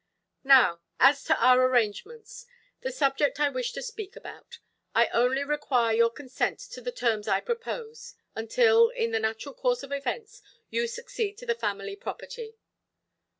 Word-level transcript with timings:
"Now, 0.43 0.81
as 0.99 1.23
to 1.25 1.39
our 1.39 1.63
arrangements—the 1.63 2.91
subject 2.91 3.39
I 3.39 3.49
wished 3.49 3.75
to 3.75 3.83
speak 3.83 4.15
about. 4.15 4.57
I 4.95 5.05
only 5.09 5.43
require 5.43 5.93
your 5.95 6.09
consent 6.09 6.57
to 6.71 6.81
the 6.81 6.91
terms 6.91 7.27
I 7.27 7.39
propose, 7.39 8.15
until, 8.33 8.89
in 8.89 9.11
the 9.11 9.19
natural 9.19 9.53
course 9.53 9.83
of 9.83 9.91
events, 9.91 10.41
you 10.71 10.87
succeed 10.87 11.37
to 11.37 11.45
the 11.45 11.53
family 11.53 11.95
property". 11.95 12.55